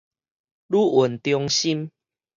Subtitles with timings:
[0.03, 0.03] 旅
[0.97, 1.91] 運中心